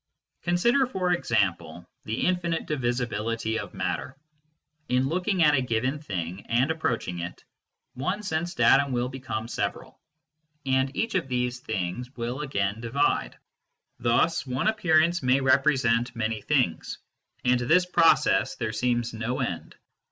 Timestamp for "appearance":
14.69-15.21